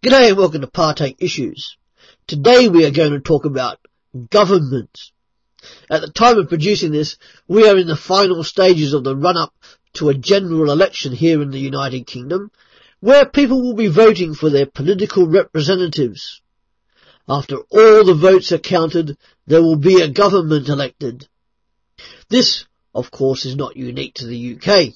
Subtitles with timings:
[0.00, 1.76] G'day and welcome to Partake Issues.
[2.28, 3.80] Today we are going to talk about
[4.30, 4.96] government.
[5.90, 7.16] At the time of producing this,
[7.48, 9.52] we are in the final stages of the run-up
[9.94, 12.52] to a general election here in the United Kingdom,
[13.00, 16.42] where people will be voting for their political representatives.
[17.28, 19.18] After all the votes are counted,
[19.48, 21.26] there will be a government elected.
[22.28, 24.94] This, of course, is not unique to the UK.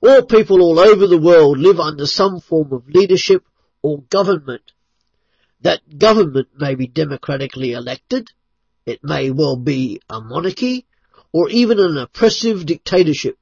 [0.00, 3.42] All people all over the world live under some form of leadership
[3.82, 4.72] or government.
[5.60, 8.30] That government may be democratically elected,
[8.86, 10.86] it may well be a monarchy,
[11.32, 13.38] or even an oppressive dictatorship.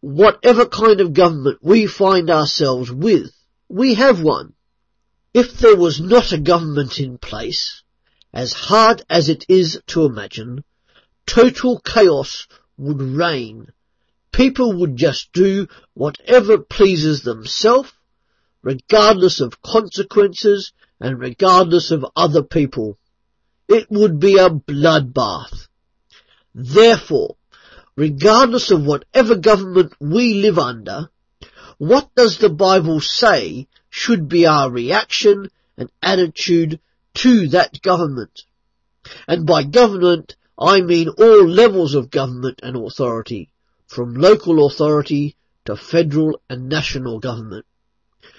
[0.00, 3.32] Whatever kind of government we find ourselves with,
[3.68, 4.54] we have one.
[5.34, 7.82] If there was not a government in place,
[8.32, 10.64] as hard as it is to imagine,
[11.26, 12.46] total chaos
[12.78, 13.72] would reign.
[14.32, 17.92] People would just do whatever pleases themselves
[18.66, 22.98] regardless of consequences and regardless of other people.
[23.68, 25.68] It would be a bloodbath.
[26.52, 27.36] Therefore,
[27.94, 31.10] regardless of whatever government we live under,
[31.78, 36.80] what does the Bible say should be our reaction and attitude
[37.22, 38.42] to that government?
[39.28, 43.48] And by government, I mean all levels of government and authority,
[43.86, 47.64] from local authority to federal and national government.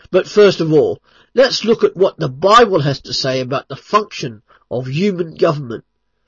[0.10, 1.02] But first of all,
[1.34, 4.42] let's look at what the Bible has to say about the function
[4.72, 5.84] of human government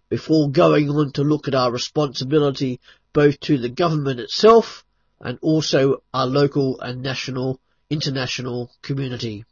[0.09, 2.79] before going on to look at our responsibility
[3.13, 4.85] both to the government itself
[5.21, 9.45] and also our local and national, international community.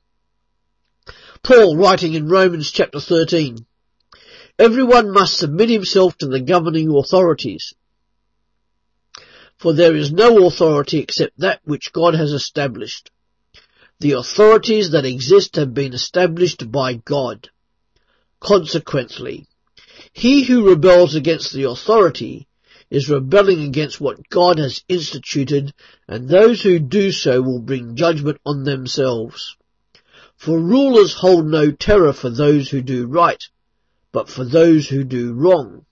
[1.44, 3.66] Paul writing in Romans chapter 13,
[4.60, 7.74] Everyone must submit himself to the governing authorities,
[9.56, 13.12] for there is no authority except that which God has established.
[14.00, 17.50] The authorities that exist have been established by God.
[18.40, 19.48] Consequently,
[20.14, 22.48] he who rebels against the authority
[22.92, 25.74] is rebelling against what God has instituted,
[26.08, 29.56] and those who do so will bring judgment on themselves.
[30.36, 33.44] For rulers hold no terror for those who do right,
[34.12, 35.88] but for those who do wrong.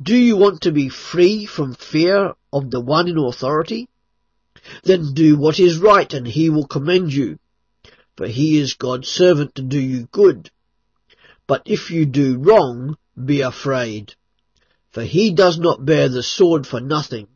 [0.00, 3.88] Do you want to be free from fear of the one in authority?
[4.82, 7.38] Then do what is right and he will commend you.
[8.16, 10.50] For he is God's servant to do you good.
[11.46, 14.14] But if you do wrong, be afraid.
[14.90, 17.28] For he does not bear the sword for nothing.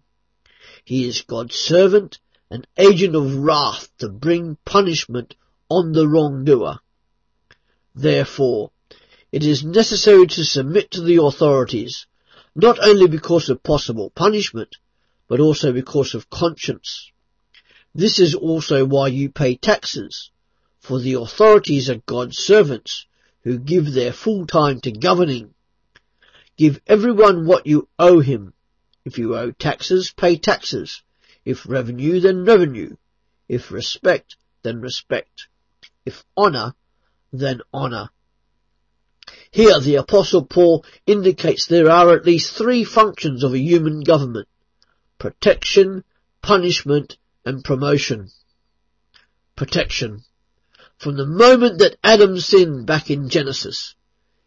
[0.84, 2.18] He is God's servant,
[2.50, 5.36] an agent of wrath to bring punishment
[5.70, 6.80] on the wrongdoer.
[7.94, 8.72] Therefore,
[9.30, 12.06] it is necessary to submit to the authorities,
[12.54, 14.76] not only because of possible punishment,
[15.28, 17.11] but also because of conscience.
[17.94, 20.30] This is also why you pay taxes,
[20.80, 23.06] for the authorities are God's servants
[23.42, 25.52] who give their full time to governing.
[26.56, 28.54] Give everyone what you owe him.
[29.04, 31.02] If you owe taxes, pay taxes.
[31.44, 32.96] If revenue, then revenue.
[33.48, 35.48] If respect, then respect.
[36.06, 36.74] If honour,
[37.32, 38.08] then honour.
[39.50, 44.48] Here the Apostle Paul indicates there are at least three functions of a human government.
[45.18, 46.04] Protection,
[46.40, 48.28] punishment, and promotion.
[49.56, 50.22] Protection.
[50.98, 53.94] From the moment that Adam sinned back in Genesis,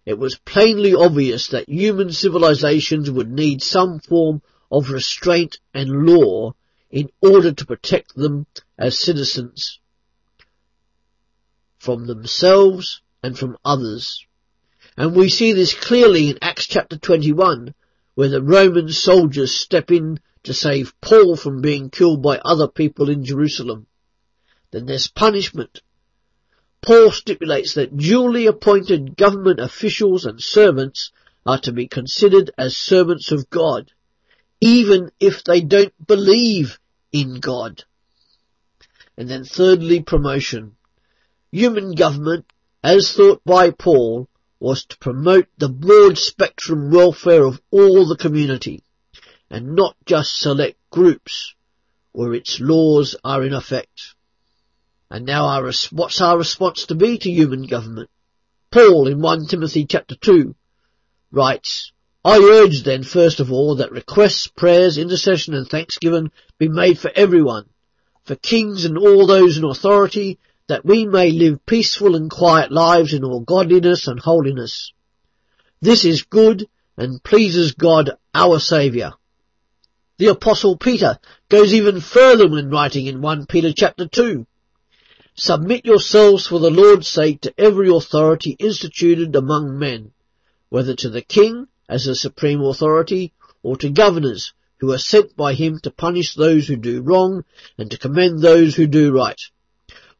[0.05, 4.41] it was plainly obvious that human civilizations would need some form
[4.71, 6.53] of restraint and law
[6.89, 8.45] in order to protect them
[8.77, 9.79] as citizens
[11.77, 14.25] from themselves and from others.
[14.97, 17.73] And we see this clearly in Acts chapter 21,
[18.15, 23.09] where the Roman soldiers step in to save Paul from being killed by other people
[23.09, 23.87] in Jerusalem.
[24.71, 25.81] Then there's punishment.
[26.81, 31.11] Paul stipulates that duly appointed government officials and servants
[31.45, 33.91] are to be considered as servants of God,
[34.61, 36.79] even if they don't believe
[37.11, 37.83] in God.
[39.17, 40.75] And then thirdly, promotion.
[41.51, 42.45] Human government,
[42.83, 48.83] as thought by Paul, was to promote the broad spectrum welfare of all the community
[49.49, 51.53] and not just select groups
[52.11, 54.15] where its laws are in effect.
[55.09, 58.09] And now our, what's our response to be to human government?
[58.71, 60.55] Paul in 1 Timothy chapter 2
[61.31, 61.91] writes,
[62.23, 67.11] I urge then first of all that requests, prayers, intercession and thanksgiving be made for
[67.13, 67.69] everyone,
[68.23, 73.13] for kings and all those in authority, that we may live peaceful and quiet lives
[73.13, 74.91] in all godliness and holiness.
[75.81, 79.13] This is good and pleases God our Saviour
[80.17, 81.19] the apostle Peter
[81.49, 84.47] goes even further when writing in 1 Peter chapter 2.
[85.35, 90.13] Submit yourselves for the Lord's sake to every authority instituted among men,
[90.69, 95.53] whether to the king as the supreme authority or to governors who are sent by
[95.53, 97.43] him to punish those who do wrong
[97.77, 99.41] and to commend those who do right.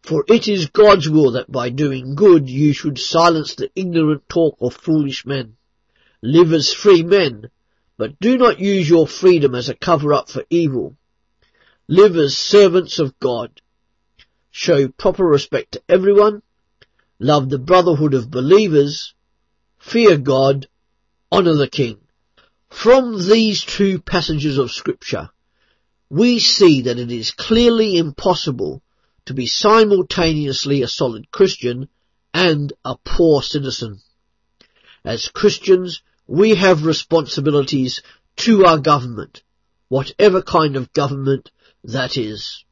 [0.02, 4.58] For it is God's will that by doing good you should silence the ignorant talk
[4.60, 5.56] of foolish men.
[6.22, 7.50] Live as free men,
[7.98, 10.96] but do not use your freedom as a cover-up for evil.
[11.88, 13.62] Live as servants of God.
[14.52, 16.42] Show proper respect to everyone.
[17.20, 19.14] Love the brotherhood of believers.
[19.78, 20.68] Fear God.
[21.32, 22.00] Honour the King.
[22.70, 25.30] From these two passages of scripture,
[26.10, 28.82] we see that it is clearly impossible
[29.26, 31.90] to be simultaneously a solid Christian
[32.34, 34.02] and a poor citizen.
[35.04, 38.02] As Christians, we have responsibilities
[38.38, 39.44] to our government,
[39.90, 41.52] whatever kind of government
[41.84, 42.64] that is.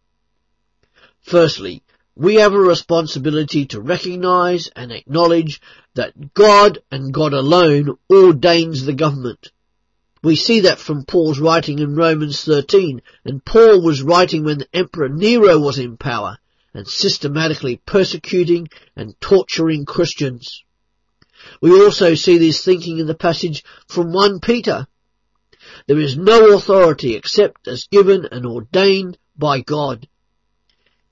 [1.21, 1.83] Firstly,
[2.15, 5.61] we have a responsibility to recognize and acknowledge
[5.95, 9.51] that God and God alone ordains the government.
[10.21, 14.67] We see that from Paul's writing in Romans 13, and Paul was writing when the
[14.73, 16.38] Emperor Nero was in power,
[16.73, 20.63] and systematically persecuting and torturing Christians.
[21.61, 24.87] We also see this thinking in the passage from 1 Peter.
[25.87, 30.07] There is no authority except as given and ordained by God.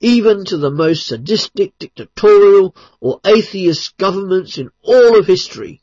[0.00, 5.80] Even to the most sadistic, dictatorial or atheist governments in all of history,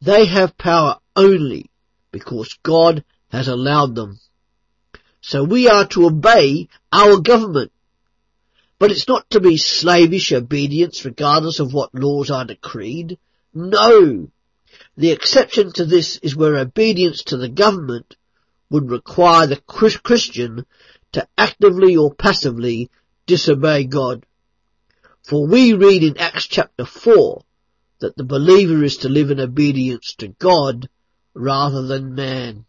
[0.00, 1.70] they have power only
[2.10, 4.20] because God has allowed them.
[5.20, 7.72] So we are to obey our government
[8.78, 13.18] but it's not to be slavish obedience regardless of what laws are decreed.
[13.54, 14.30] No.
[14.96, 18.16] The exception to this is where obedience to the government
[18.68, 20.66] would require the Christian
[21.12, 22.90] to actively or passively
[23.26, 24.26] disobey God.
[25.22, 27.44] For we read in Acts chapter 4
[28.00, 30.88] that the believer is to live in obedience to God
[31.32, 32.64] rather than man.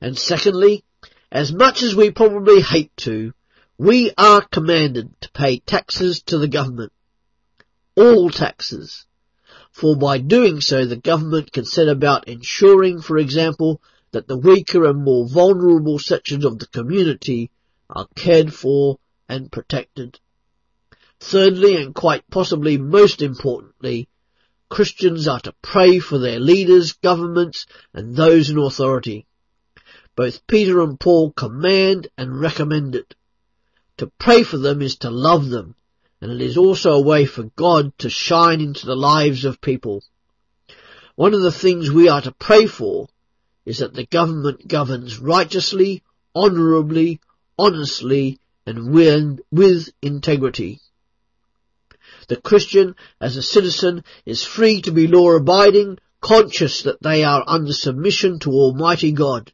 [0.00, 0.84] And secondly,
[1.30, 3.32] as much as we probably hate to,
[3.78, 6.92] we are commanded to pay taxes to the government.
[7.96, 9.06] All taxes.
[9.72, 13.80] For by doing so the government can set about ensuring, for example,
[14.12, 17.50] that the weaker and more vulnerable sections of the community
[17.88, 20.18] are cared for and protected.
[21.20, 24.08] Thirdly, and quite possibly most importantly,
[24.68, 29.26] Christians are to pray for their leaders, governments, and those in authority.
[30.16, 33.14] Both Peter and Paul command and recommend it.
[33.98, 35.74] To pray for them is to love them,
[36.20, 40.02] and it is also a way for God to shine into the lives of people.
[41.16, 43.08] One of the things we are to pray for
[43.64, 46.02] is that the government governs righteously,
[46.34, 47.20] honourably,
[47.58, 50.80] honestly, and with, integrity.
[52.28, 57.72] The Christian, as a citizen, is free to be law-abiding, conscious that they are under
[57.72, 59.52] submission to Almighty God.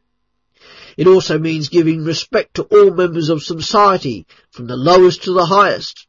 [0.96, 5.46] It also means giving respect to all members of society, from the lowest to the
[5.46, 6.05] highest.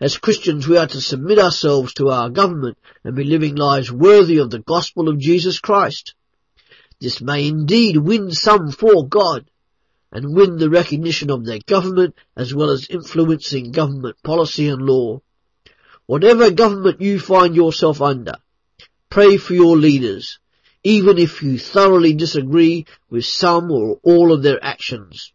[0.00, 4.38] As Christians, we are to submit ourselves to our government and be living lives worthy
[4.38, 6.14] of the gospel of Jesus Christ.
[7.00, 9.44] This may indeed win some for God
[10.10, 15.20] and win the recognition of their government as well as influencing government policy and law.
[16.06, 18.34] Whatever government you find yourself under,
[19.08, 20.38] pray for your leaders
[20.84, 25.32] even if you thoroughly disagree with some or all of their actions.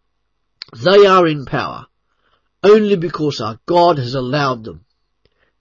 [0.75, 1.86] They are in power
[2.67, 4.85] only because our God has allowed them.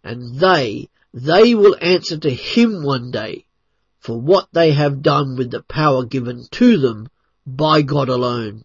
[0.03, 3.47] And they, they will answer to Him one day
[3.99, 7.09] for what they have done with the power given to them
[7.47, 8.65] by God alone.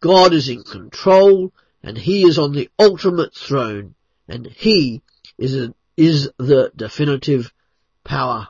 [0.00, 3.94] God is in control and He is on the ultimate throne
[4.28, 5.02] and He
[5.38, 7.52] is, a, is the definitive
[8.04, 8.48] power.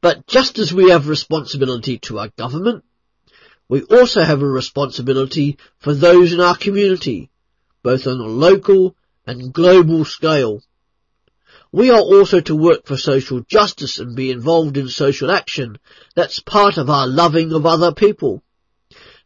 [0.00, 2.84] But just as we have responsibility to our government,
[3.68, 7.30] we also have a responsibility for those in our community,
[7.82, 10.62] both on a local and global scale.
[11.70, 15.78] We are also to work for social justice and be involved in social action.
[16.14, 18.42] That's part of our loving of other people.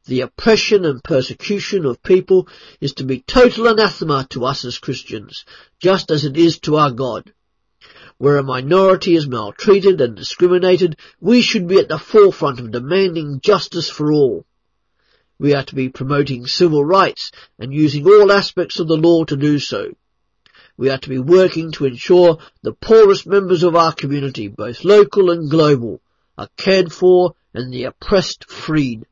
[0.06, 2.49] The oppression and persecution of people
[2.80, 5.44] is to be total anathema to us as Christians,
[5.78, 7.32] just as it is to our God.
[8.18, 13.40] Where a minority is maltreated and discriminated, we should be at the forefront of demanding
[13.40, 14.44] justice for all.
[15.42, 19.37] We are to be promoting civil rights and using all aspects of the law to
[19.37, 19.92] do so.
[20.76, 25.32] We are to be working to ensure the poorest members of our community, both local
[25.32, 26.00] and global,
[26.38, 29.04] are cared for and the oppressed freed.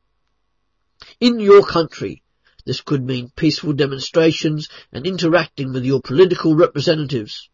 [1.19, 2.23] In your country,
[2.63, 7.49] This could mean peaceful demonstrations and interacting with your political representatives.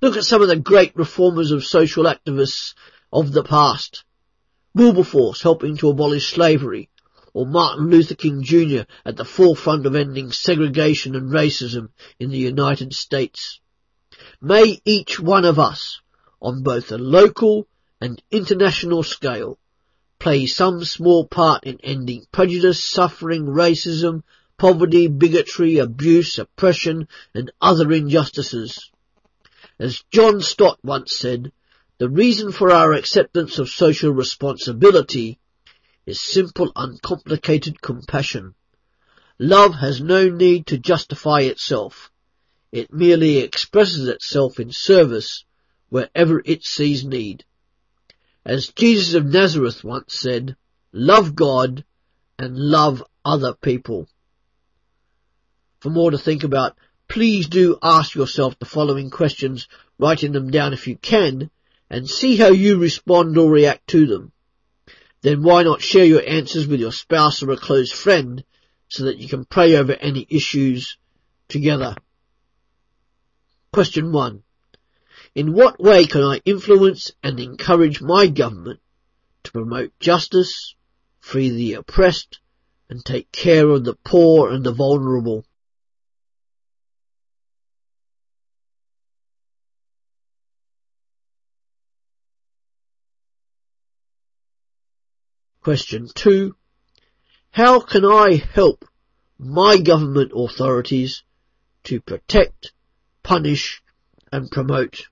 [0.00, 2.74] Look at some of the great reformers of social activists
[3.12, 4.04] of the past.
[4.72, 6.89] Wilberforce helping to abolish slavery,
[7.32, 8.82] or Martin Luther King Jr.
[9.04, 13.60] at the forefront of ending segregation and racism in the United States.
[14.40, 16.00] May each one of us,
[16.40, 17.66] on both a local
[18.00, 19.58] and international scale,
[20.18, 24.22] play some small part in ending prejudice, suffering, racism,
[24.58, 28.90] poverty, bigotry, abuse, oppression, and other injustices.
[29.78, 31.52] As John Stott once said,
[31.96, 35.38] the reason for our acceptance of social responsibility
[36.10, 38.54] is simple, uncomplicated compassion.
[39.38, 42.10] Love has no need to justify itself.
[42.72, 45.44] It merely expresses itself in service
[45.88, 47.44] wherever it sees need.
[48.44, 50.56] As Jesus of Nazareth once said,
[50.92, 51.84] love God
[52.38, 54.08] and love other people.
[55.78, 56.76] For more to think about,
[57.06, 61.50] please do ask yourself the following questions, writing them down if you can,
[61.88, 64.32] and see how you respond or react to them.
[65.22, 68.42] Then why not share your answers with your spouse or a close friend
[68.88, 70.96] so that you can pray over any issues
[71.48, 71.94] together.
[73.72, 74.42] Question 1.
[75.34, 78.80] In what way can I influence and encourage my government
[79.44, 80.74] to promote justice,
[81.20, 82.40] free the oppressed,
[82.88, 85.44] and take care of the poor and the vulnerable?
[95.62, 96.56] Question 2.
[97.50, 98.86] How can I help
[99.38, 101.22] my government authorities
[101.84, 102.72] to protect,
[103.22, 103.82] punish
[104.32, 105.06] and promote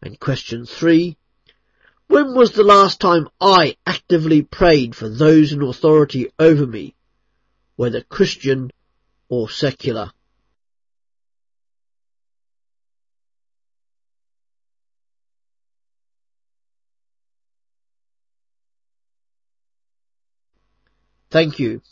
[0.00, 1.16] And question three,
[2.06, 6.94] when was the last time I actively prayed for those in authority over me,
[7.74, 8.70] whether Christian
[9.28, 10.12] or secular?
[21.30, 21.82] Thank you.